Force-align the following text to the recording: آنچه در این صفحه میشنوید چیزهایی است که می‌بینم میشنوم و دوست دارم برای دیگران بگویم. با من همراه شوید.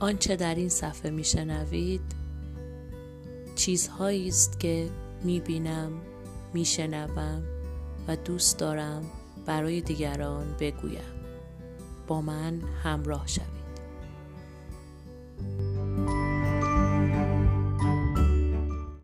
آنچه 0.00 0.36
در 0.36 0.54
این 0.54 0.68
صفحه 0.68 1.10
میشنوید 1.10 2.00
چیزهایی 3.54 4.28
است 4.28 4.60
که 4.60 4.90
می‌بینم 5.22 5.92
میشنوم 6.54 7.42
و 8.08 8.16
دوست 8.16 8.58
دارم 8.58 9.04
برای 9.46 9.80
دیگران 9.80 10.56
بگویم. 10.60 11.14
با 12.06 12.20
من 12.20 12.60
همراه 12.82 13.26
شوید. 13.26 13.53